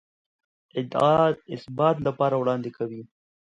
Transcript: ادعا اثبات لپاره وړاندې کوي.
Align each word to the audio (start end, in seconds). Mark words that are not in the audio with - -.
ادعا 0.79 1.19
اثبات 1.53 1.97
لپاره 2.07 2.35
وړاندې 2.37 2.69
کوي. 2.77 3.01